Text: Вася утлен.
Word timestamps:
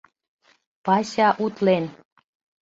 Вася 0.87 1.27
утлен. 1.45 1.85